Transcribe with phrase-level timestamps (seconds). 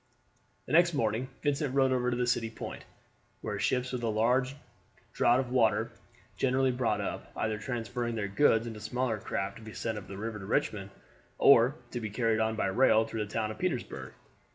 [0.65, 2.85] The next morning Vincent rode over to City Point,
[3.41, 4.55] where ships with a large
[5.13, 5.91] draught of water
[6.37, 10.15] generally brought up, either transferring their goods into smaller craft to be sent up by
[10.15, 10.89] river to Richmond,
[11.37, 14.13] or to be carried on by rail through the town of Petersburg.